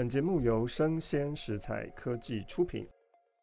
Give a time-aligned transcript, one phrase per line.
[0.00, 2.88] 本节目由生鲜食材科技出品。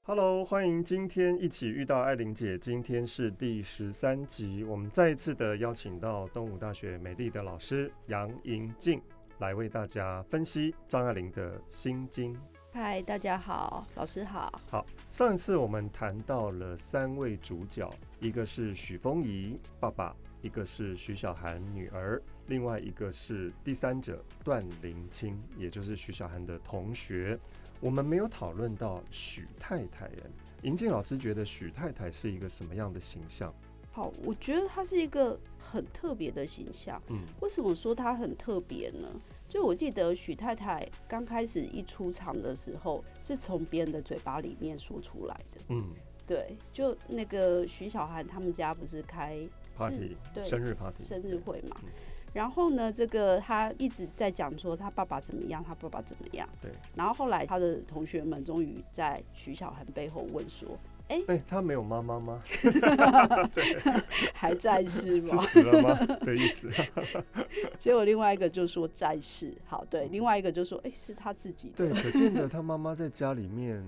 [0.02, 2.58] Hello，欢迎今天一起遇到艾琳姐。
[2.58, 9.00] 今天是第十三集，我们再一次的邀请到东吴大学美丽的老师杨莹静
[9.38, 12.36] 来为大家分析张爱玲的心经。
[12.74, 14.60] 嗨，大家好，老师好。
[14.68, 17.88] 好，上一次我们谈到了三位主角，
[18.20, 20.16] 一个是许峰仪爸爸，
[20.48, 27.38] 一个是徐小涵女儿，另外一个是第三者段林清，也就是徐小涵的同学。
[27.82, 30.10] 我们没有讨论到许太太。
[30.62, 33.54] 银静老师觉得许太太是一个什么样的形象？
[33.92, 37.02] 好，我觉得她是一个很特别的形象。
[37.10, 39.10] 嗯，为什么说她很特别呢？
[39.50, 45.62] 就我记得许太太刚开始一出场的时候，是从别人的嘴巴里面说出来的。
[45.68, 45.90] 嗯，
[46.26, 49.38] 对，就那个徐小涵他们家不是开
[49.78, 51.78] party，对，生日 party，生日会嘛。
[52.34, 56.48] 然后呢，这个他一直在讲说他爸爸怎么样，他爸爸怎么样。
[56.62, 56.72] 对。
[56.96, 60.68] 然后后来他的同学们终于在徐小涵背后问说。
[61.10, 62.44] 哎、欸欸，他没有妈妈吗？
[64.36, 65.38] 还在世吗？
[65.38, 65.96] 是死了吗？
[66.20, 66.70] 的意思。
[67.80, 69.54] 结果另外一个就说在世。
[69.66, 71.76] 好，对，另外一个就说，哎、欸，是他自己的。
[71.78, 73.82] 对，可见得他妈妈在家里面。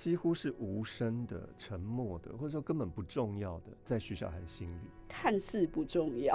[0.00, 6.34] 几乎是无声的、沉默的，或者说根本不重要的，在徐小涵心里，看似不重要，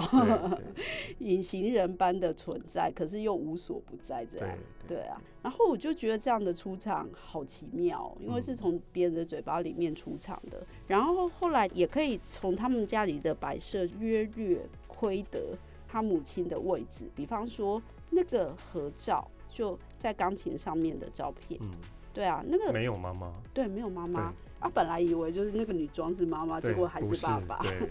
[1.18, 4.56] 隐形人般的存在，可是又无所不在，这样。
[4.88, 5.20] 对，啊。
[5.42, 15.58] 然后我就觉得这样的出场好奇妙，因为是从别人的嘴巴里面出场的，嗯、然后后来也可以从他们家里的摆设约略窥得
[15.88, 21.60] 他母亲的位置，比方说那个合照就在钢琴上面的照片。
[21.64, 21.72] 嗯
[22.16, 24.34] 对啊，那个没有妈妈，对，没有妈妈。
[24.60, 27.60] 啊，本来以为就是那个女装是妈妈，结果还是爸爸。
[27.60, 27.90] 对，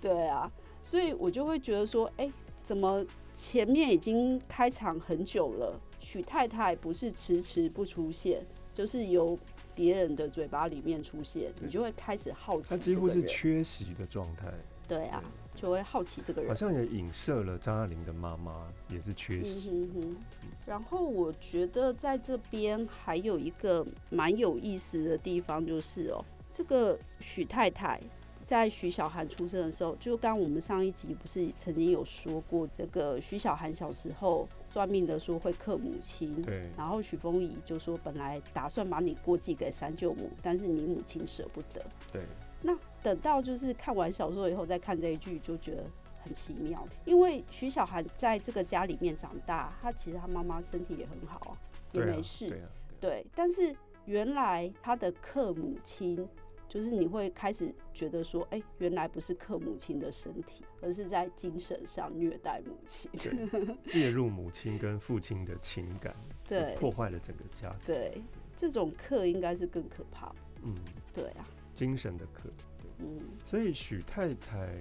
[0.00, 0.50] 对啊，
[0.82, 9.38] 所以我就会觉得说，哎、欸，怎么前面已经开场很久了，许太太不是迟迟不出现，就是由
[9.74, 12.70] 别人的嘴巴里面出现，你就会开始好奇。
[12.70, 14.50] 她几乎是缺席的状态。
[14.88, 15.22] 对啊。
[15.60, 19.70] 就会好奇这个人，好像也影射了张爱玲的妈妈也是缺席。
[19.70, 20.16] 嗯哼哼。
[20.64, 28.00] 然后我觉得在这边还有一个蛮有意思的地方，就是哦，这个许太太
[28.44, 36.70] 在徐小涵出生的时候，就刚我们上一集不是曾经有说过，这个徐小涵小时候算命的说会克母亲，对。
[36.76, 42.22] 然后许峰仪就说本来打算把你过继给三舅母，但是你母亲舍不得，对。
[42.60, 45.84] 那等到就是看完小说以后再看这一句，就觉得
[46.22, 46.86] 很奇妙。
[47.04, 51.52] 因为徐小涵在这个家里面长大，他其实他妈妈身体也很好啊，
[51.92, 52.60] 也没事。
[53.00, 53.24] 对。
[53.34, 53.74] 但是
[54.06, 56.28] 原来他的克母亲，
[56.66, 63.10] 就是你会开始觉得说，哎，原来不是克母亲的身体，而是在精神上虐待母亲，
[63.86, 66.14] 介入母亲跟父亲的情感，
[66.46, 67.78] 对，破坏了整个家庭。
[67.86, 68.22] 对，
[68.56, 70.34] 这种克应该是更可怕。
[70.62, 70.74] 嗯，
[71.14, 71.46] 对啊。
[71.78, 72.50] 精神的课，
[72.80, 74.74] 对，嗯，所以许太太，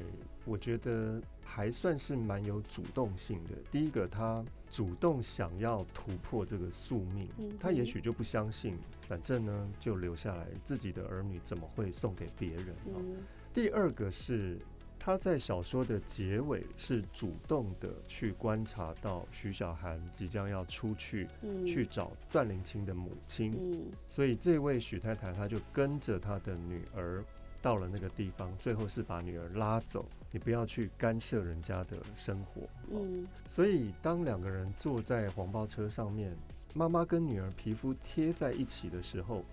[0.46, 3.52] 我觉得还算是蛮有主动性的。
[3.70, 8.76] 第一个，她主动想要突破这个宿命，她也许就不相信，
[9.08, 12.98] 反正呢就留下来，自己的儿女怎么会送给别人啊？
[13.54, 14.58] 第二个是
[15.00, 21.28] 她在小说的结尾是主动的去观察到徐小涵即将要出去
[21.66, 27.24] 去找段灵清的母亲，所以这位许太太她就跟着她的女儿
[27.62, 32.64] 到了那个地方，最后是把女儿拉走，你不要去干涉人家的生活。
[32.92, 36.36] 嗯，所以当两个人坐在黄包车上面，
[36.74, 39.44] 妈妈跟女儿皮肤贴在一起的时候，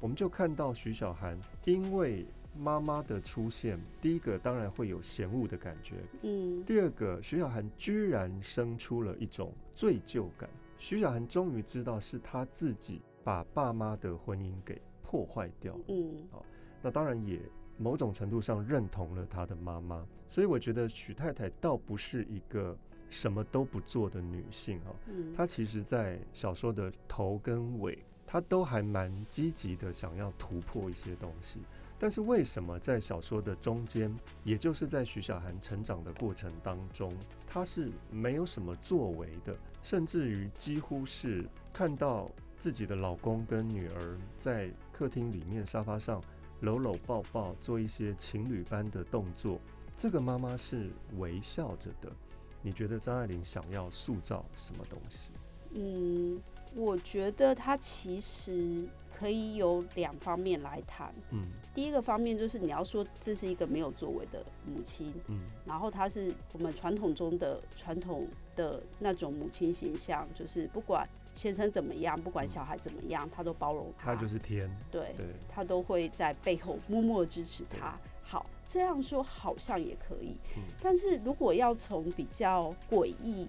[0.00, 2.26] 我们就看到徐小涵因为。
[2.58, 10.48] 妈妈的出现，第一个当然会有嫌恶的感觉，嗯，第二个徐小涵居然生出了一种罪疚感。
[10.78, 16.44] 徐小涵终于知道是他自己把爸妈的婚姻给破坏掉了，嗯，好，
[16.82, 17.40] 那当然也
[17.76, 20.06] 某种程度上认同了他的妈妈。
[20.28, 22.76] 所以我觉得许太太倒不是一个
[23.10, 31.60] 什么都不做的女性啊，嗯，她其实在小说的头跟尾，她都还蛮积极的想要突破一些东西。
[31.98, 37.14] 但是为什么在小说的中间，也就是在徐小涵成长的过程当中，
[37.46, 46.22] 她是没有什么作为的，甚至于几乎是看到自己的老公跟女儿在客厅里面沙发上
[46.60, 49.60] 搂搂抱抱，做一些情侣般的动作，
[49.96, 52.12] 这个妈妈是微笑着的。
[52.60, 55.30] 你觉得张爱玲想要塑造什么东西？
[55.74, 56.40] 嗯，
[56.74, 58.84] 我觉得她其实。
[59.16, 61.14] 可以有两方面来谈。
[61.30, 68.26] 嗯，第一个方面就是你要说这是一个没有作为的母亲，嗯，然后她是我们传统中的传统
[68.56, 74.14] 的那种母亲形象，就是不管先生怎么样，不管小孩怎么样，她都包容他。
[74.14, 75.14] 她就是天，对，
[75.48, 77.96] 她都会在背后默默支持他。
[78.26, 80.34] 好，这样说好像也可以。
[80.56, 83.46] 嗯、但是如果要从比较诡异、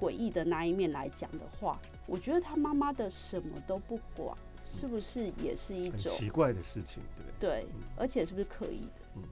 [0.00, 4.36] 诡异的那一面来讲的话，我觉得他妈妈的什么都不管，
[4.72, 7.02] 是不是也是一种奇怪的事情？
[7.14, 7.66] 对不，对，对
[7.96, 9.02] 而且是不是刻意的？
[9.16, 9.22] 嗯，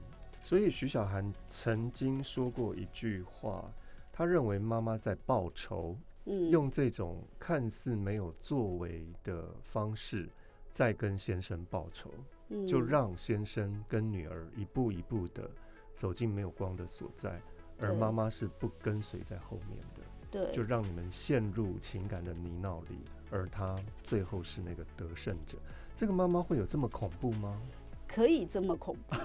[0.43, 3.69] 所以徐小涵曾经说过一句话，
[4.13, 5.97] 他认为妈妈在报仇。
[6.25, 10.29] 嗯，用这种看似没有作为的方式，
[10.69, 12.11] 在跟先生报仇，
[12.49, 15.49] 嗯，就让先生跟女儿一步一步的
[15.95, 17.41] 走进没有光的所在，
[17.79, 22.97] 而妈妈是不跟随在后面的，对，就让你们陷入情感的泥淖里，
[23.29, 25.57] 而他最后是那个得胜者。
[25.93, 27.61] 这个妈妈会有这么恐怖吗？
[28.07, 29.15] 可以这么恐怖，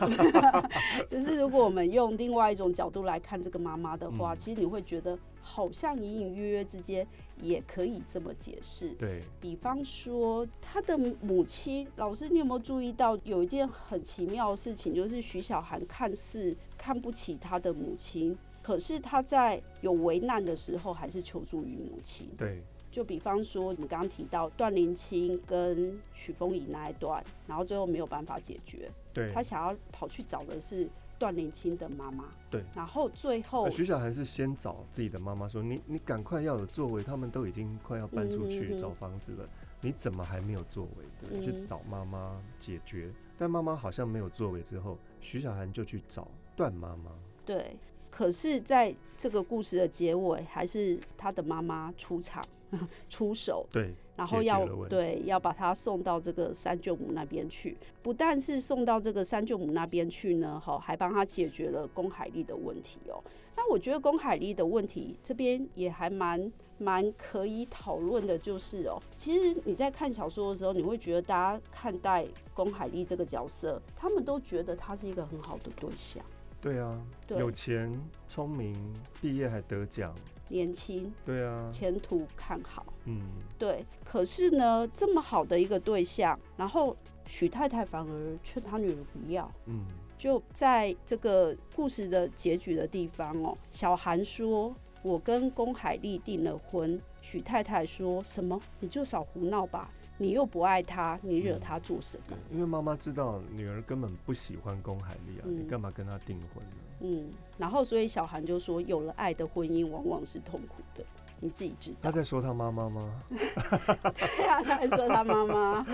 [1.11, 7.05] 就是如果我们用另外一种角度来看这个妈妈的话，嗯，其实你会觉得好像隐隐约约之间
[7.43, 8.91] 也可以这么解释。
[8.91, 22.29] 对，比方说他的母亲，老师，你有没有注意到有一件很奇妙的事情，就是徐小涵看似看不起他的母亲，可是他在有危难的时候还是求助于母亲。
[22.37, 22.61] 对。
[22.91, 28.91] 就比方说，你刚刚提到段林清跟许峰仪那一段，然后最后没有办法解决。
[29.13, 32.25] 对，他想要跑去找的是段林清的妈妈。
[32.51, 39.49] 对，然后最后徐小涵是先找自己的妈妈说：“你你赶快要有作为，他们都已经快要搬出去找房子了，嗯、
[39.83, 41.29] 你怎么还没有作为？
[41.29, 43.09] 对，去找妈妈解决。
[43.09, 46.27] 嗯、但妈妈好像没有作为之后，徐小涵就去找
[46.57, 47.13] 段妈妈。
[47.45, 47.77] 对，
[48.17, 52.43] 可是在这个故事的结尾，还是他的妈妈出场。
[53.09, 63.23] ”出手，对，然后要对要把他送到这个三舅母那边去，不但是送到这个三舅母那边去呢，哈，还帮他解决了龚海丽的问题哦。
[63.57, 76.23] 那我觉得龚海丽的问题这边也还蛮蛮可以讨论的，就是哦，其实你在看小说的时候，你会觉得大家看待龚海丽这个角色，他们都觉得他是一个很好的对象。
[76.61, 77.93] 对啊，对，有钱、
[78.29, 78.75] 聪明，
[79.21, 80.15] 毕业还得奖。
[80.49, 83.21] 年轻，对啊，前途看好，嗯，
[83.59, 83.85] 对。
[84.05, 89.85] 可是呢，这么好的一个对象，然后许太太反而劝她女儿不要，嗯，
[90.17, 94.73] 就在这个故事的结局的地方哦，小韩说
[95.03, 98.61] ：“我跟龚海丽订了婚。”许太太说什么？
[98.79, 102.37] 你就少胡闹吧，你又不爱他，你惹他做什么？
[102.51, 106.77] 嗯、因为妈妈知道女儿根本不喜欢龚海丽啊，嗯、你干嘛跟他订婚呢？
[107.01, 107.29] 嗯，
[107.59, 111.05] 然后所以小韩就说，有了爱的婚姻往往是痛苦的，
[111.41, 111.97] 你自己知道。
[112.03, 113.23] 他在说他妈妈吗？
[113.29, 115.87] 对啊，他在说他妈妈。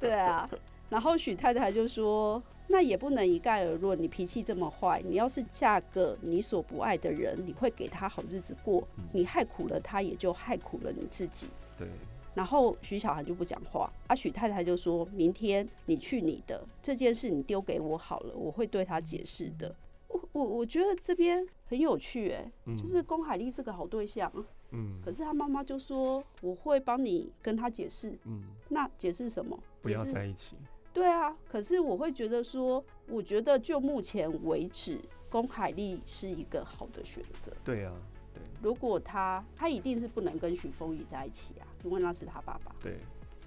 [0.00, 0.50] 对啊，
[0.90, 11.46] 然后许太太就说，那也不能一概而论，你脾气这么坏，你要是嫁个你所不爱的人，你会给他好日子过，嗯、你害苦了他，也就害苦了你自己。
[11.78, 11.86] 对。
[12.38, 19.74] 然后徐小涵就不讲话，啊，许太太就说明天你去你的这件事，你丢给我好了，我会对他解释的。
[20.06, 24.32] 我我我觉得这边很有趣，哎，嗯、就是龚海丽是个好对象，
[24.70, 29.58] 嗯，可是他妈妈就说我会帮你跟他解释，嗯，那解释什么？
[29.82, 30.54] 不要在一起。
[30.92, 34.96] 对啊，可是我会觉得说，我觉得就目前为止，
[35.28, 37.50] 龚海丽是一个好的选择。
[37.64, 38.17] 对啊，对。
[38.62, 42.74] 如果他他一定是不能跟许丰宜在一起啊，因为那是他爸爸。
[42.82, 42.96] 对。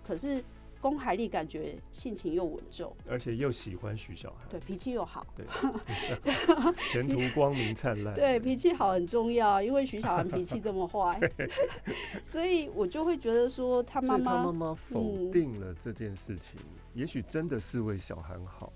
[0.05, 0.43] 可是。
[0.81, 5.45] 龚海丽感觉性情又稳重，而且又喜欢徐小涵，对，脾气又好，对，
[6.91, 8.15] 前途光明灿烂。
[8.15, 11.19] 对，脾气好很重要，因为徐小涵脾气这么坏，
[12.25, 18.73] 所以我就会觉得说他妈妈，他妈妈否定了这件事情，嗯、也许真的是为小涵好。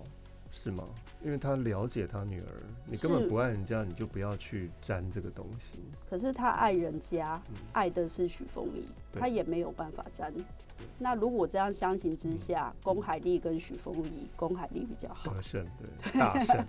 [0.56, 0.84] 是吗？
[1.22, 2.46] 因为他了解他女儿，
[2.86, 5.74] 你根本不爱人家，你就不要去沾这个东西。
[6.08, 10.32] 可是他爱人家，嗯、爱的是许凤仪，他也没有办法沾。
[10.98, 15.30] 那如果这样相形之下，龚、嗯、海丽跟许凤仪，龚海丽比较好。
[15.30, 16.66] 得胜，对， 大胜。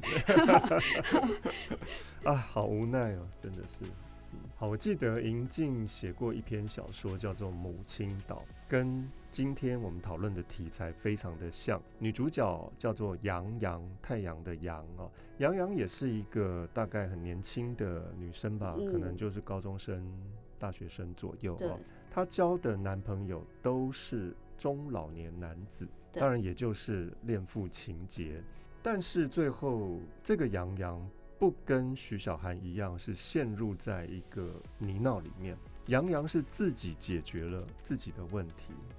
[2.26, 3.86] 啊，好无奈哦，真的是。
[4.56, 11.82] 好，我记得银静写过一篇小说，叫做《母亲岛》，跟今天我们讨论的题材非常的像。
[12.00, 20.06] 女主角叫做杨洋，太阳的杨啊，杨洋也是一个大概很年轻的女生吧，嗯、可能就是高中生、
[20.58, 21.78] 大学生左右啊。
[22.10, 28.42] 她交的男朋友都是中老年男子，当然也就是恋父情节。
[28.82, 31.10] 但是最后这个杨洋。
[31.40, 35.56] 不跟徐小涵一样，是陷入在一个泥淖里面。
[35.86, 38.97] 杨洋是自己解决了自己的问题，好，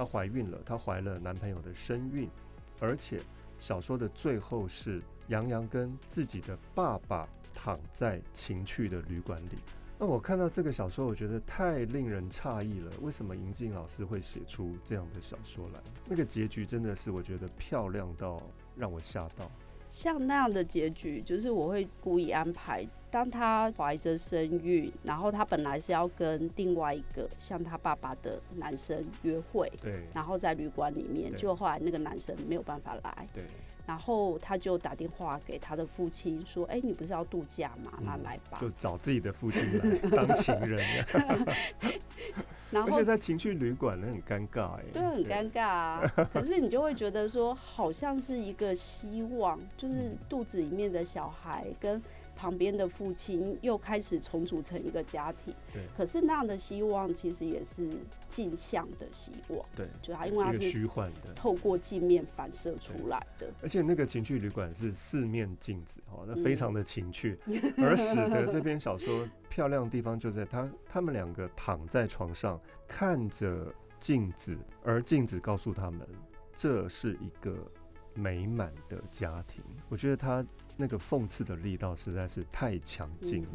[0.00, 2.26] 她怀孕了，她怀了男朋友的身孕，
[2.78, 3.20] 而且
[3.58, 9.58] 小说的最后是杨洋跟自己的爸爸躺在情趣的旅馆里，
[9.98, 12.90] 那我看到这个小说，我觉得太令人诧异了。
[13.02, 15.80] 为什么银静老师会写出这样的小说来？
[16.08, 18.42] 那个结局真的是我觉得漂亮到
[18.74, 19.50] 让我吓到。
[19.90, 33.42] 像那样的结局，就是我会故意安排，当他怀着身孕，然后他本来是要跟另外一个像他爸爸的男生约会，对，然后在旅馆里面，结果后来那个男生没有办法来，对。
[33.86, 37.98] 然后他就打电话给他的父亲说：“哎，你不是要度假吗？
[38.02, 40.80] 那来吧。”就找自己的父亲来当情人。
[42.70, 44.84] 然后而且在情趣旅馆，那很尴尬哎。
[44.92, 46.12] 对，很尴尬啊。
[46.32, 52.00] 可是你就会觉得说，好像是一个希望，就是肚子里面的小孩跟。
[52.40, 55.82] 旁边的父亲又开始重组成一个家庭，对。
[55.94, 57.86] 可是那样的希望其实也是
[58.30, 59.86] 镜像的希望，对。
[60.00, 63.46] 就他因为他是虚幻的，透过镜面反射出来的。
[63.60, 76.00] 而且那个情趣旅馆是四面镜子，哦，那非常的情趣，嗯、 而使得这篇小说漂亮的地方就在他他们两个躺在床上看着镜子，而镜子告诉他们
[76.54, 77.54] 这是一个
[78.14, 79.62] 美满的家庭。
[79.90, 80.42] 我觉得他。
[80.80, 83.48] 那个讽刺的力道实在是太强劲了，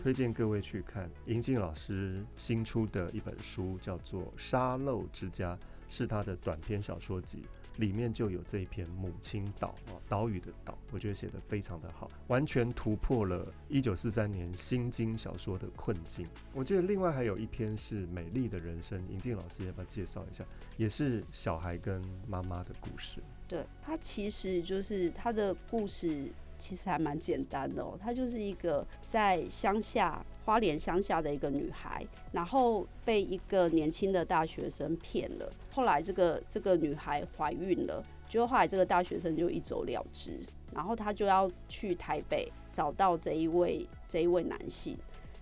[0.00, 5.56] 推荐各位去看银静老师新出的一本书，叫做《沙漏之家》，
[5.88, 7.42] 是他的短篇小说集，
[7.78, 16.24] 里面就有这一篇《母亲岛》啊，岛屿的岛，我觉得写得非常的好，完全突破了一九四三年新经小说的困境。
[16.54, 20.44] 我记得另外还有一篇是《美丽的人生》，银静老师要不要介绍一下？
[20.76, 23.20] 也是小孩跟妈妈的故事。
[23.48, 26.30] 对，他其实就是他的故事。
[26.60, 35.50] 其实还蛮简单的哦，她就是一个在乡下花莲乡下的一个女孩，然后被一个年轻的大学生骗了。
[35.72, 40.38] 后来这个这个女孩怀孕了，结果后来这个大学生就一走了之，
[40.72, 44.96] 然后她就要去台北找到这一位这一位男性。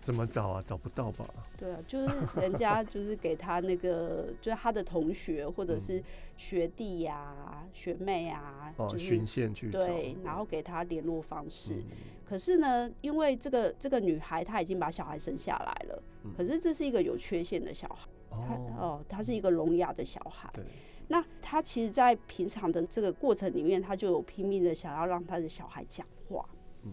[0.08, 0.62] 怎么找啊？
[0.64, 1.28] 找不到吧？
[1.58, 6.02] 对啊，就是人家就是给他那个， 就是他的同学或者是
[6.34, 11.74] 学弟呀、 学妹啊，哦，就是循线去，对，然后给他联络方式。
[11.74, 11.84] 嗯、
[12.24, 20.48] 可是呢，因为这个这个女孩她已经把小孩生下来了，嗯、可是这是一个有缺陷的小孩，哦，哦，他是一个聋哑的小孩。
[20.54, 20.64] 对，
[21.08, 26.48] 那他其实，在平常的这个过程里面，他就有拼命的想要让他的小孩讲话。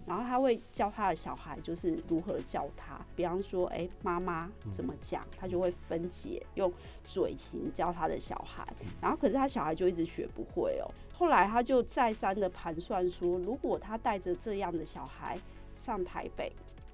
[0.05, 6.71] 然后他会教他的小孩，就是如何教他，比方说，哎，妈妈怎么讲，他就会分解用
[7.05, 8.65] 嘴型教他的小孩。
[9.01, 10.91] 然后可是他小孩就一直学不会哦。
[11.13, 15.39] 后来他就再三的盘算说，如果他带着这样的小孩
[15.75, 16.51] 上台北，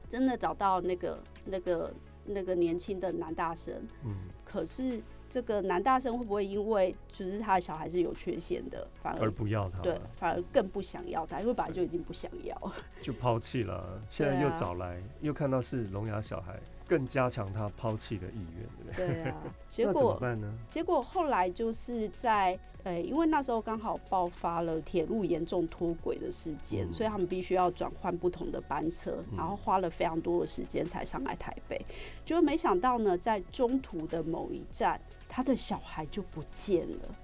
[0.09, 1.93] 真的找到那个那个
[2.25, 4.15] 那个年轻的男大生，嗯，
[4.45, 5.01] 可是。
[5.31, 9.79] 这个男大生会不会因为就是他的小孩是有缺陷的，反而，而不要他？
[9.79, 13.97] 对，反而更不想要他，因为本来就已经不想要， 就抛弃了。
[14.09, 19.23] 现在又找来，啊、又看到是聋哑小孩，更加强他抛弃的意愿，对不对？
[19.23, 19.41] 对啊。
[19.69, 20.53] 结果怎么办呢？
[20.67, 31.79] 结果后来就是在呃，因为那时候刚好爆发了铁路严重脱轨的事件，嗯、所以他们必须要转换不同的班车，然后花了非常多的时间才上来台北。
[32.25, 34.99] 结果没想到呢，在中途的某一站。
[35.33, 37.15] 他的小孩就不见了，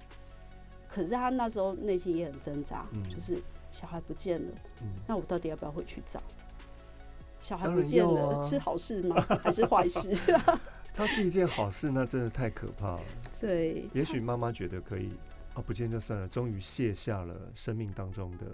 [0.88, 3.38] 可是他那时候内心也很挣扎，嗯、就是
[3.70, 6.22] 小孩不见了，嗯、那我到底要不要回去找？
[7.42, 9.20] 小孩不见了、啊、是好事吗？
[9.44, 10.10] 还是坏事？
[10.96, 13.00] 他是一件好事，那真的太可怕了。
[13.38, 15.10] 对，也许妈妈觉得可以，
[15.52, 18.46] 啊，不见就算了，终于卸下了生命当中的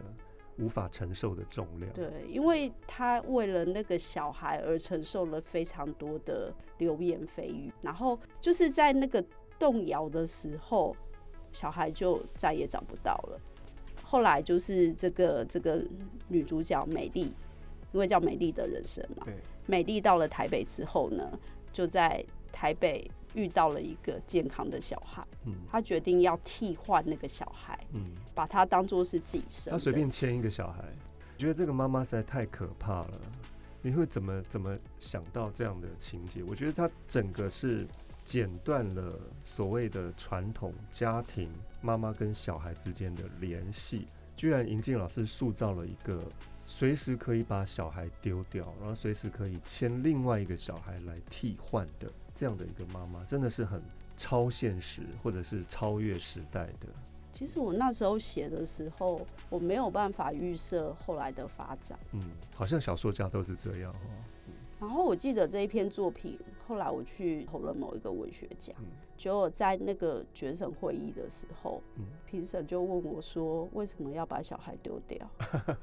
[0.58, 1.92] 无法承受的重量。
[1.92, 9.24] 对，因为他为了那个小孩而承受了非常多的流言蜚语，然后就是在那个。
[9.58, 10.96] 动摇的时候，
[11.52, 13.40] 小孩就再也找不到了。
[14.02, 15.82] 后来就是这个这个
[16.28, 17.32] 女主角美丽，
[17.92, 19.24] 因为叫美丽的人生嘛。
[19.24, 19.34] 对。
[19.66, 21.38] 美丽到了台北之后呢，
[21.72, 25.26] 就在台北遇到了一个健康的小孩。
[25.44, 25.54] 嗯。
[25.70, 27.78] 她决定要替换那个小孩。
[27.92, 28.12] 嗯。
[28.34, 29.72] 把他当做是自己生。
[29.72, 30.84] 她随便牵一个小孩，
[31.32, 33.20] 我觉得这个妈妈实在太可怕了。
[33.80, 36.42] 你会怎么怎么想到这样的情节？
[36.42, 37.86] 我觉得她整个是。
[38.24, 41.50] 剪断了所谓的传统家庭
[41.82, 46.24] 妈妈跟小孩之间的联系，居然银静老师塑造了一个
[46.64, 53.82] 随时可以把小孩丢掉，然后随时可以签另外一个小孩来替换的这样的一个妈妈，真的是很
[54.16, 56.88] 超现实或者是超越时代的。
[57.32, 61.98] 其实我那时候写的时候，我没有办法预设后来的发展。
[62.12, 64.08] 嗯，好像小说家都是这样哦。
[64.84, 66.38] 然后我记得这一篇作品，
[66.68, 68.76] 后来我去投了某一个文学奖，
[69.16, 71.80] 结果在那个决审会议的时候，
[72.26, 75.26] 评审就问我说：“为什么要把小孩丢掉？”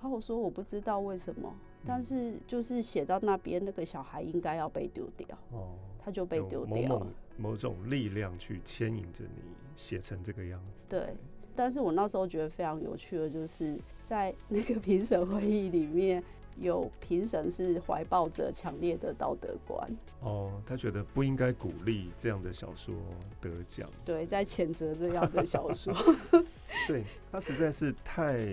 [0.00, 1.50] 然后我说我不知道为什么，
[1.86, 6.98] 但是就是写到那边，那个小孩应该要被丢掉，哦，他就被丢掉了。
[6.98, 9.42] 某某某种力量去牵引着你
[9.74, 10.84] 写成这个样子。
[10.86, 11.14] 对，
[11.56, 16.22] 但是我那时候觉得非常有趣的，就是在那个评审会议里面，
[16.60, 19.90] 有评审是怀抱着强烈的道德观。
[20.20, 22.94] 哦，他觉得不应该鼓励这样的小说
[23.40, 23.88] 得奖。
[24.04, 25.92] 对，在谴责这样的小说。
[26.88, 28.46] 对，他实在是太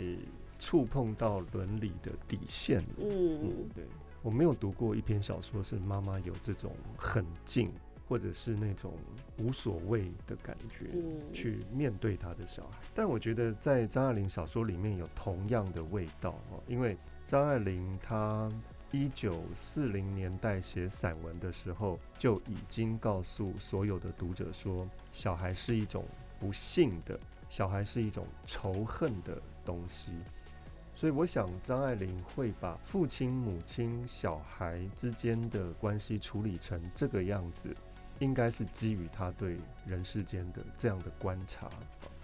[0.60, 2.86] 触碰到伦理的底线了。
[3.00, 3.84] 嗯，嗯，对，
[4.22, 7.72] 我没有读过一篇小说是妈妈有这种狠劲，
[8.08, 8.93] 或者是那种
[9.39, 10.86] 无所谓的感觉，
[11.34, 12.77] 去面对他的小孩。
[12.93, 18.50] 但我觉得在张爱玲小说里面有同样的味道哦，因为张爱玲她
[18.92, 26.04] 一九四零年代写散文的时候，就已经告诉所有的读者说，小孩是一种
[26.40, 30.12] 不幸的，小孩是一种仇恨的东西。
[30.94, 37.74] 所以我想，张爱玲会把父亲、母亲、小孩之间的关系处理成这个样子，
[38.20, 41.70] 应该是基于她对人世间的这样的观察。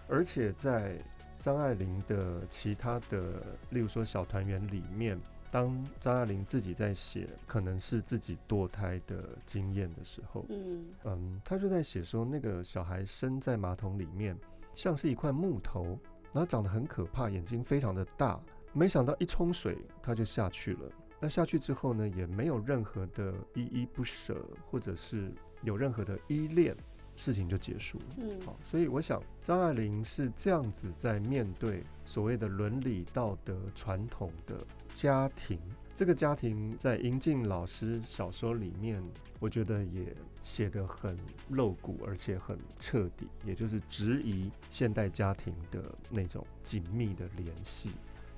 [0.10, 0.98] 而且在
[1.40, 5.20] 张爱玲的其他的，例如说《小团圆》里面，
[5.52, 14.38] 当张爱玲自己在写可能是自己堕胎的经验的时候，嗯嗯，她就在写说，那个小孩生在马桶里面，
[14.74, 15.98] 像是一块木头，
[16.34, 18.40] 然后长得很可怕，眼睛非常的大。
[18.74, 20.92] 没想到一冲水，他就下去了。
[21.20, 26.76] 那下去之后呢，也没有任何的依依不舍，或者是有任何的依恋，
[27.18, 28.06] 事情就结束了。
[28.20, 34.56] 嗯，好，所以我想张爱玲是这样子在面对所谓的伦理道德传统的
[34.94, 35.60] 家庭。
[35.94, 39.04] 这个家庭在银静老师小说里面，
[39.40, 41.18] 我觉得也写得很
[41.50, 47.90] 露骨，而且很彻底，也就是质疑现代家庭的那种紧密的联系。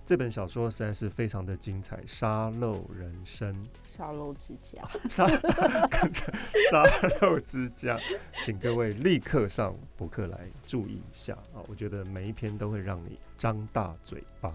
[0.10, 3.54] 这本小说实在是非常的精彩，《沙漏人生》。
[3.88, 4.82] 沙漏之家。
[5.08, 5.28] 沙，
[6.72, 6.84] 沙
[7.22, 7.96] 漏之家，
[8.44, 11.62] 请各位立刻上博客来注意一下啊！
[11.68, 14.52] 我觉得每一篇都会让你张大嘴巴。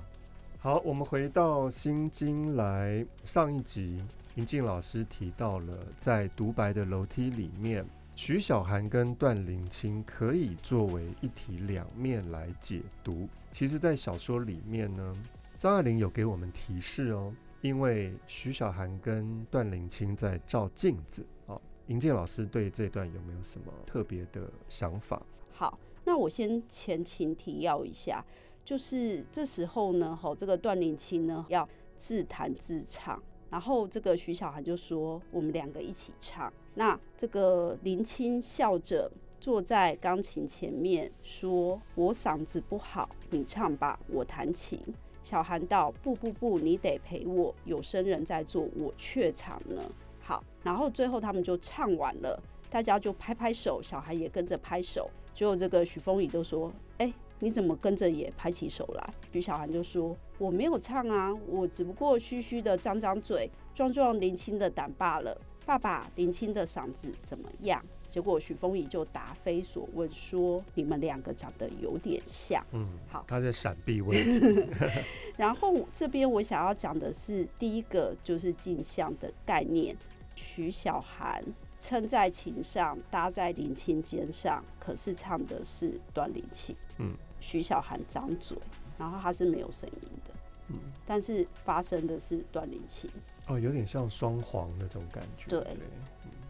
[0.58, 3.06] 好，我们回到心经来。
[3.22, 4.02] 上一集，
[4.34, 7.86] 银静老师提到了在独白的楼梯里面，
[8.16, 13.28] 徐小涵跟段林清可以作为一体两面来解读。
[13.52, 15.16] 其实，在小说里面呢。
[15.56, 21.60] 张爱玲有给我们提示哦，因为徐小涵跟段林清在照镜子哦。
[21.86, 25.22] 银静老师对这段有没有什么特别的想法？
[25.52, 28.24] 好，那我先前情提要一下，
[28.64, 31.66] 就是这时候呢，吼，这个段林清呢要
[31.98, 36.52] 自弹自唱，然后这个徐小涵就说我们两个一起唱。
[36.74, 44.80] 那这个林青笑着坐在钢琴前面，说我嗓子不好，你唱吧，我弹琴。
[45.24, 49.82] 小涵道：“不不不，你得陪我，有生人在做，我怯场呢。”
[50.20, 55.10] 好，然后最后他们就唱完了，大家就拍拍手，小孩也跟着拍手。
[55.34, 57.10] 最后这个许峰仪都说：“哎，
[57.40, 65.40] 你怎么跟着也拍起手来？”许小涵就说：“我没有唱啊，我只不过虚虚的张张嘴，壮壮林青的胆罢了。
[65.64, 74.66] 爸爸，林青的嗓子怎么样？”结果许峰仪就答非所问说：“你们两个长得有点像。”嗯，好，他在闪避问题。
[75.36, 79.96] 然后这边我想要讲的是第一个就是镜像的概念。
[80.36, 81.44] 徐小涵
[81.78, 86.74] 撑在琴上，搭在林青肩上，可是唱的是段林琴。
[86.98, 88.58] 嗯，徐小涵张嘴，
[88.98, 90.30] 然后他是没有声音的。
[90.68, 93.08] 嗯，但是发生的是段林琴。
[93.46, 95.48] 哦，有点像双簧那种感觉。
[95.48, 95.64] 对。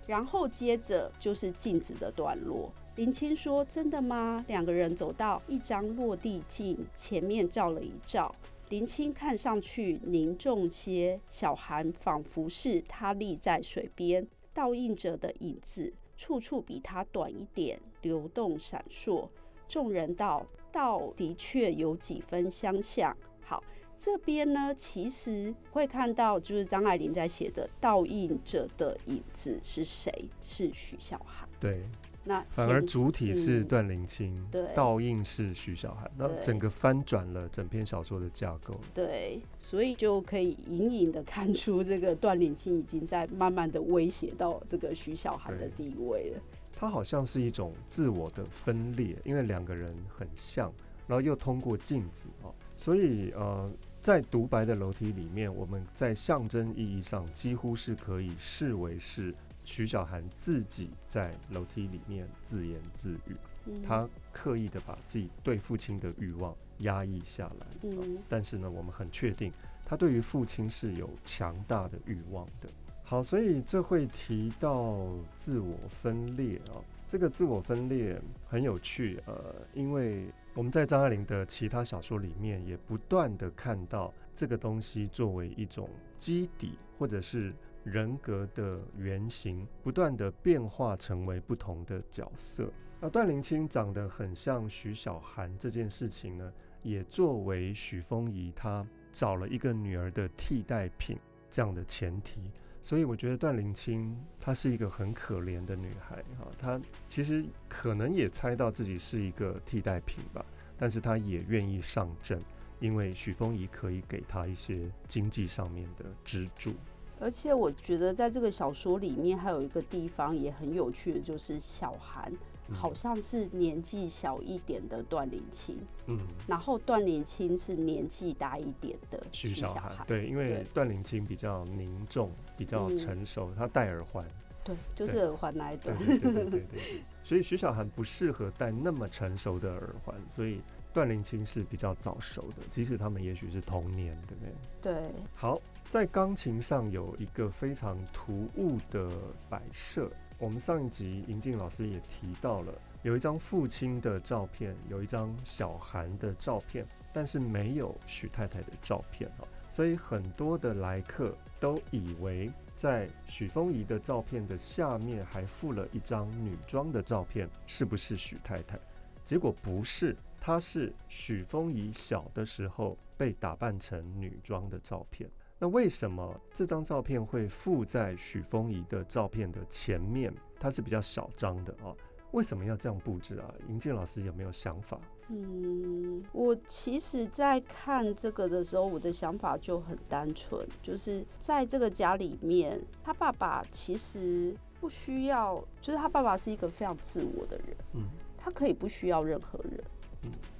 [0.06, 2.72] 然后接着就是镜子的段落。
[2.96, 8.32] 林青说：“真的吗？”两个人走到一张落地镜前面照了一照，
[8.68, 19.28] 林青看上去凝重些，小韩仿佛是他立在水边，倒映着的影子，处处比他短一点，流动闪烁。
[19.66, 23.62] 众人道：“倒的确有几分相像。”好。
[23.96, 30.10] 这边呢，其实会看到，就是张爱玲在写的倒映者的影子是谁？
[30.42, 31.48] 是徐小涵。
[31.60, 31.82] 对，
[32.24, 38.74] 那反而主体是段林清，嗯，对，倒映是徐小涵，那整个翻转了整篇小说的架构。
[38.92, 46.42] 对，所以就可以隐隐的看出，这个段林清已经在慢慢的威胁到这个徐小涵的地位了。
[46.76, 50.70] 他好像是一种自我的分裂，因为两个人很像，
[51.06, 52.52] 然后又通过镜子哦。
[52.76, 59.34] 所以，呃，在独白的楼梯里面，我们在象征意义上几乎是可以视为是
[59.64, 67.66] 徐小涵自己在楼梯里面自言自语，嗯、他刻意的把自己对父亲的欲望压抑下来。
[67.82, 69.52] 嗯、但是呢，我们很确定
[69.84, 72.68] 他对于父亲是有强大的欲望的。
[73.04, 75.06] 好，所以这会提到
[75.36, 92.70] 自我分裂啊，这个自我分裂很有趣，呃，因为我们在张爱玲的其他小说里面也不断地看到这个东西作为一种基底，或者是人格的原型，不断地变化成为不同的角色。
[93.00, 96.52] 那段灵清长得很像许小涵这件事情呢，
[96.84, 101.18] 也作为许丰宜他找了一个女儿的替代品
[101.50, 102.40] 这样的前提。
[102.84, 110.44] 所以我觉得段灵清她是一个很可怜的女孩哈，她其实可能也猜到自己是一个替代品吧，
[110.76, 112.38] 但是她也愿意上阵，
[112.80, 116.74] 因为许风仪可以给她一些经济上面的支柱。
[117.18, 122.30] 而且我觉得在这个小说里面还有一个地方也很有趣的，就是小韩。
[122.72, 134.24] 好像是年纪小一点的段林清，嗯，然后段林清是年纪大一点的徐小涵，对，因为段林清比较凝重，比较成熟，他戴耳环，
[134.64, 140.60] 对，就是耳环那一段，对对对对对， 所以徐小涵不适合戴那么成熟的耳环，所以
[140.92, 144.94] 段林清是比较早熟的，即使他们也许是同年，对不对？
[144.94, 149.10] 对，好，在钢琴上有一个非常突兀的
[149.50, 150.10] 摆设。
[150.44, 168.78] 我们上一集银静老师也提到了，有一张父亲的照片，有一张小涵的照片，但是没有许太太的照片啊，所以很多的来客都以为在许丰仪的照片的下面还附了一张女装的照片，是不是许太太？
[169.24, 175.26] 结果不是，它是许丰仪小的时候被打扮成女装的照片。
[175.58, 180.32] 那为什么这张照片会附在许峰仪的照片的前面？
[180.58, 181.94] 它是比较小张的啊，
[182.32, 183.54] 为什么要这样布置啊？
[183.68, 184.98] 银静老师有没有想法？
[185.28, 198.02] 嗯，我其实，在看这个的时候，我的想法就很单纯，就是在这个家里面，他爸爸其实不需要，就是他爸爸是一个非常自我的人，嗯，
[198.36, 199.82] 他可以不需要任何人。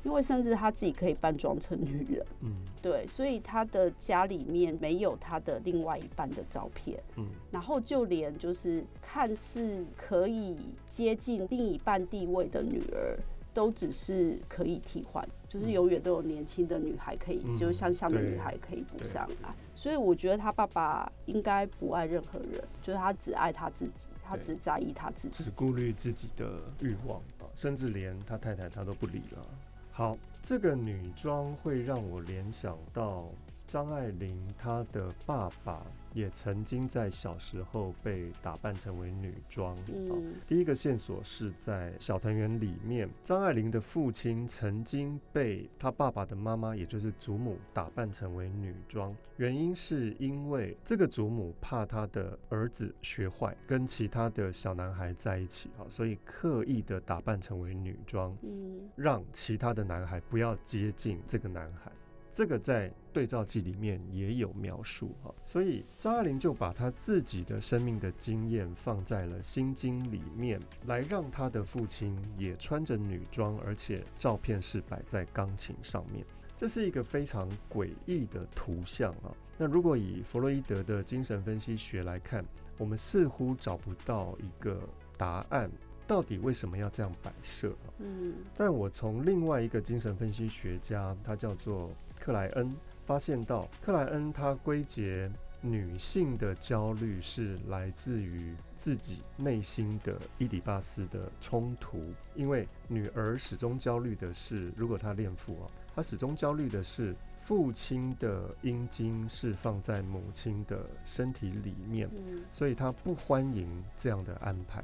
[0.03, 10.57] 因为甚至他自己可以扮装成女人，嗯，对，所以他的家里面没有他的另外一半的照片，嗯，然后就连就是看似可以
[10.89, 13.19] 接近另一半地位的女儿，
[13.55, 19.55] 都只是可以替换，就是永远都有年轻的女孩可以，嗯、就是像像的女孩可以补上来。
[19.77, 27.21] 所以我觉得他爸爸应该不爱任何人，就是他只爱他自己，他只在意他自己，只顾虑自己的欲望。
[27.55, 29.47] 甚至连他太太他都不理了。
[29.93, 33.29] 好，这个女装会让我联想到
[33.67, 35.85] 张爱玲，她的爸爸。
[36.15, 39.77] 也曾经在小时候被打扮成为女装。
[39.93, 61.91] 嗯，第一个线索是在《小团圆》里面，张爱玲的父亲曾经被他爸爸的妈妈，也就是祖母打扮成为女装，原因是因为这个祖母怕他的儿子学坏，跟其他的小男孩在一起啊，所以刻意的打扮成为女装，嗯，让其他的男孩不要接近这个男孩。
[62.35, 79.31] 这个在对照记里面也有描述哈，所以张爱玲就把她自己的生命的经验放在了心经里面，来让她的父亲也穿着女装，而且照片是摆在钢琴上面，这是一个非常诡异的图像啊。
[79.57, 82.45] 那如果以弗洛伊德的精神分析学来看，
[82.77, 84.81] 我们似乎找不到一个
[85.17, 85.71] 答案，
[86.05, 87.73] 到底为什么要这样摆设？
[88.01, 91.89] 嗯，但我从另外一个精神分析学家，他叫做。
[92.25, 102.01] 克莱恩发现到，克莱恩他归结女性的焦虑是来自于自己内心的伊底巴斯的冲突，
[102.35, 112.09] 因为女儿始终焦虑的是，如果她恋父啊，她始终焦虑的是父亲的阴茎是放在母亲的身体里面，
[112.51, 114.83] 所以她不欢迎这样的安排。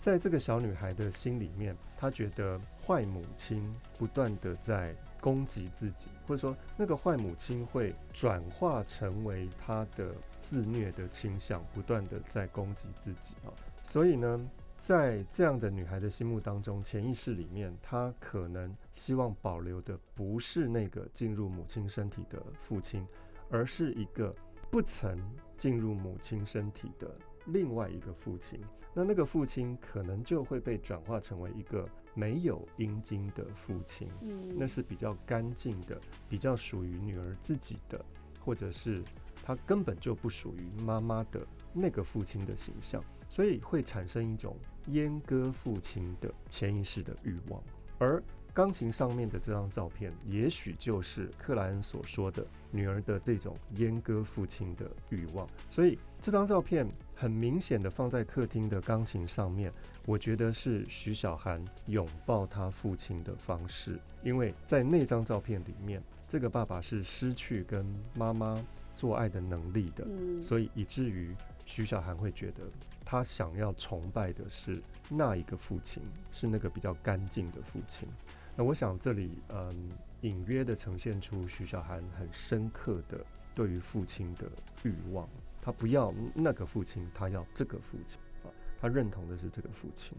[0.00, 4.92] 在这个小女孩的心里面，她觉得坏母亲不断的在。
[5.22, 13.54] 攻击自己，或者说那个坏母亲会转化成为她的自虐的倾向，不断的在攻击自己啊。
[13.84, 23.06] 所以呢，在这样的女孩的心目当中，潜意识里面，她可能希望保留的不是那个进入母亲身体的父亲，
[23.48, 24.34] 而是一个
[24.72, 25.16] 不曾
[25.56, 27.08] 进入母亲身体的
[27.46, 28.60] 另外一个父亲。
[28.92, 31.88] 那那个父亲可能就会被转化成为一个。
[32.14, 38.04] 没有阴茎的父亲，嗯，那是比较干净的，比较属于女儿自己的，
[38.40, 39.02] 或者是
[39.42, 44.56] 他根本就不属于妈妈的那个父亲的形象，所以会产生一种
[44.88, 47.62] 阉割父亲的潜意识的欲望。
[47.98, 48.22] 而
[48.54, 55.48] 钢琴上面的这张照片，也许就是克莱恩所说的女儿的这种阉割父亲的欲望。
[55.70, 59.72] 所以这张照片很明显的放在客厅的钢琴上面，
[60.06, 63.98] 我觉得是徐小涵拥抱他父亲的方式。
[64.22, 68.62] 因为在那张照片里面，这个爸爸是失去跟妈妈
[68.94, 70.06] 做爱的能力的，
[70.40, 72.64] 所以以至于徐小涵会觉得
[73.04, 78.08] 他想要崇拜的是那一个父亲，是那个比较干净的父亲。
[78.56, 84.50] 那我想这里，嗯，隐约的呈现出徐小涵很深刻的对于父亲的
[84.82, 85.28] 欲望。
[85.62, 90.18] 他不要那个父亲，他要这个父亲啊，他认同的是这个父亲。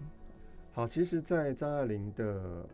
[0.71, 2.65] 好，其实，在张爱玲的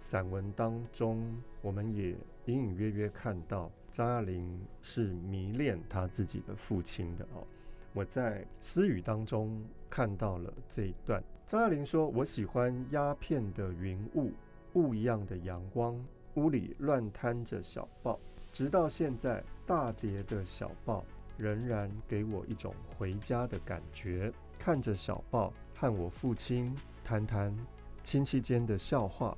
[0.00, 1.24] 散文当中，
[1.62, 2.10] 我们也
[2.46, 7.46] 隐隐约约看到张爱玲是迷恋他自己的父亲的哦。
[7.92, 14.32] 我在私语当中看到了这一段，张爱玲说：“我喜欢鸦片的云雾。”
[14.74, 15.96] 雾一样的阳光，
[16.34, 18.18] 屋里乱摊着小报，
[18.50, 21.04] 直到现在，大叠的小报
[21.36, 24.32] 仍然给我一种回家的感觉。
[24.58, 27.54] 看着小报和我父亲谈谈
[28.02, 29.36] 亲戚间的笑话，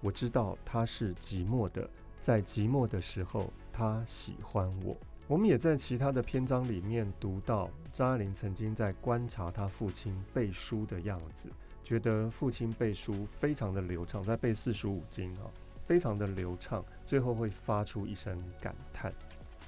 [0.00, 1.88] 我知道他是寂寞的，
[2.20, 4.96] 在寂寞的时候，他喜欢我。
[5.26, 11.50] 我们也在其他的篇章里面读到张爱玲曾经在观察他父亲背书的样子。
[11.82, 15.50] 觉得父亲背书非常的流畅，在背四书五经啊，
[15.86, 19.12] 非常的流畅，最后会发出一声感叹：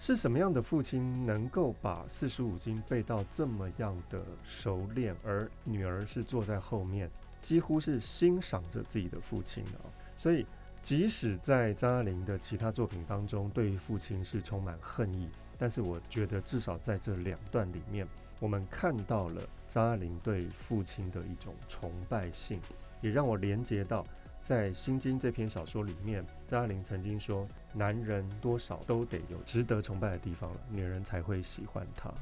[0.02, 5.14] 是什么样的父亲能够把四书五经背到这么样的熟练？
[5.22, 7.10] 而女儿是坐在后面，
[7.42, 9.72] 几乎是欣赏着自己的父亲的。
[10.16, 10.46] 所以，
[10.80, 18.08] 即使在张爱玲的其他作品当中，对于父亲是充满恨意，但是我觉得至少在这两段里面。
[18.38, 22.58] 我们看到了张爱玲对父亲的一种崇拜性，
[23.02, 24.02] 也让我连接到
[24.40, 32.12] 在《心经》这篇小说里面，张爱玲曾经说：“男人多少都得有值得崇拜的地方了，女人才会喜欢他。”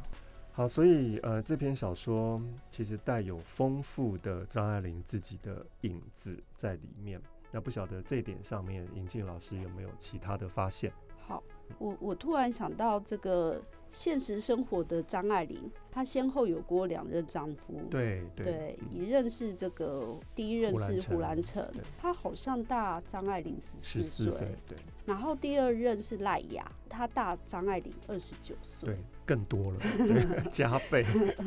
[0.52, 7.20] 好，所以呃，这篇小说其实带有丰富的张爱玲自己的影子在里面。
[7.50, 10.92] 那不晓得这点上面，尹静老师有没有其他的发现？
[11.26, 11.42] 好，
[11.78, 13.62] 我我突然想到这个。
[13.90, 21.66] 现实生活的张爱玲，她先后有过两任丈夫，对对，对，一任是这个第一任是胡兰成，
[21.98, 24.76] 他好像大张爱玲十四岁，对。
[25.06, 29.80] 然后第二任是赖雅，他大张爱玲二十九岁，对，更多了，
[30.52, 31.04] 加倍。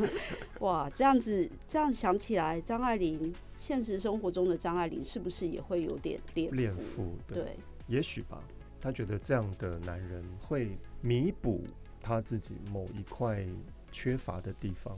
[0.62, 7.13] 哇，这样子这样想起来，张爱玲现实生活中的张爱玲是不是也会有点恋恋父？
[7.27, 7.56] 对，
[7.88, 8.43] 也许吧。
[8.80, 11.62] 她觉得这样的男人会弥补。
[12.02, 13.46] 他自己某一块
[13.92, 14.98] 缺乏的地方。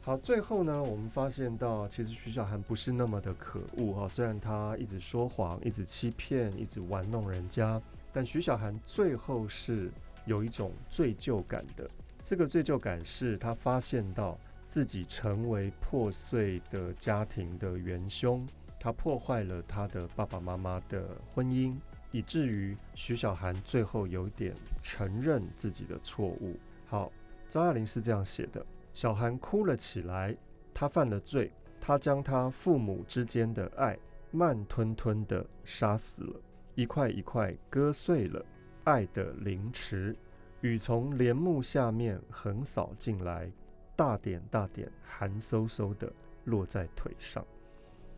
[0.00, 4.06] 好，最后呢，我们发现到，其实徐小涵不是那么的可恶哈。
[4.06, 7.80] 虽然他一直说谎，一直欺骗，一直玩弄人家，
[8.12, 9.90] 但徐小涵最后是
[10.26, 11.88] 有一种罪疚感的。
[12.22, 14.38] 这个罪疚感是他发现到
[14.68, 18.46] 自己成为破碎的家庭的元凶，
[18.78, 21.74] 他破坏了他的爸爸妈妈的婚姻。
[22.14, 26.56] 以至于徐小涵最后有点承认自己的错误。
[26.86, 27.10] 好，
[27.48, 30.32] 张爱玲是这样写的：小涵哭了起来，
[30.72, 31.50] 他犯了罪，
[31.80, 33.98] 他将他父母之间的爱
[34.30, 36.40] 慢吞吞地杀死了，
[36.76, 38.46] 一块一块割碎了
[38.84, 40.16] 爱的凌迟。
[40.60, 43.50] 雨从帘幕下面横扫进来，
[43.96, 46.12] 大点大点寒飕飕地
[46.44, 47.44] 落在腿上。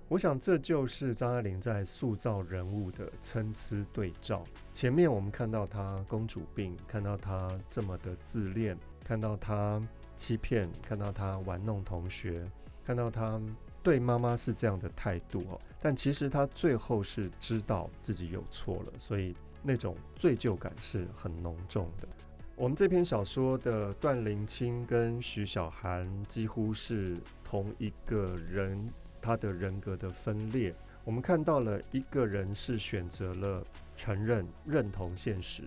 [0.08, 4.44] 我想这就是张爱玲在塑造人物的参差对照。
[4.72, 9.82] 前面我们看到她公主病，看到她这么的自恋，看到她
[10.16, 12.48] 欺骗，看到她玩弄同学，
[12.84, 13.40] 看到她
[13.82, 15.60] 对妈妈是这样的态度哦。
[15.80, 22.06] 但其实她最后是知道自己有错了，所以那种罪疚感是很浓重的。
[22.54, 28.88] 我们这篇小说的段灵清跟徐小涵几乎是同一个人。
[29.26, 33.60] 他的人格的分裂，我们看到了一个人是选择了
[33.96, 35.64] 承认、认同现实，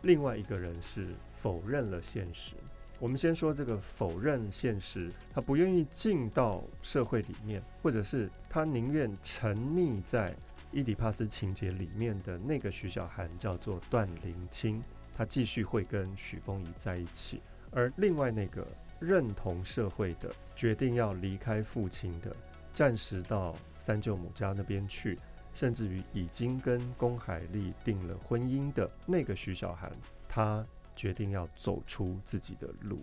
[0.00, 2.54] 另外一个人是否认了现实。
[2.98, 10.34] 我们先说这个否认现实，他不愿意进到社会里面，或者是他宁愿沉溺在
[10.70, 14.82] 伊底帕斯情节里面的那个徐小涵，叫做段灵清，
[15.14, 18.66] 他继续会跟许丰仪在一起，而另外那个
[18.98, 22.34] 认同社会的，决定要离开父亲的。
[22.72, 25.18] 暂时到三舅母家那边去，
[25.54, 29.92] 甚至于已经跟龚海丽订了婚姻的那个徐小涵，
[30.28, 33.00] 他决定要走出自己的路。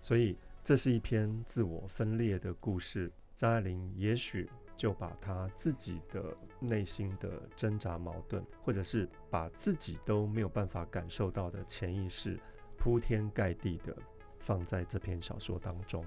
[0.00, 3.12] 所以这是一篇自我分裂的故事。
[3.36, 12.38] 张爱玲也许就把他自己的内心的挣扎、矛盾，或者是把自己都没有办法感受到的潜意识，
[12.76, 13.96] 铺天盖地的
[14.38, 16.04] 放在这篇小说当中。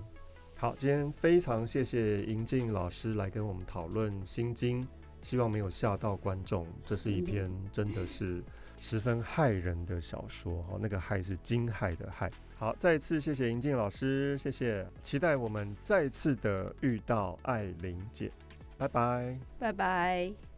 [0.64, 4.82] 好，今天非常谢谢银静老师来跟我们讨论《心经》，
[5.22, 6.66] 希望没有吓到观众。
[6.86, 8.42] 这是一篇真的是
[8.80, 12.32] 十分骇人的小说，哈，那个“骇”是惊骇的“骇”。
[12.56, 18.32] 好，再次谢谢银静老师，谢谢，期待我们再次的遇到艾玲姐，
[18.78, 20.53] 拜拜，拜拜。